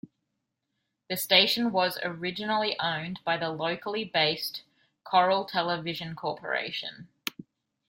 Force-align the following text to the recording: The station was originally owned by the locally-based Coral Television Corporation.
The 1.11 1.15
station 1.15 1.71
was 1.71 1.99
originally 2.01 2.75
owned 2.79 3.19
by 3.23 3.37
the 3.37 3.51
locally-based 3.51 4.63
Coral 5.03 5.45
Television 5.45 6.15
Corporation. 6.15 7.07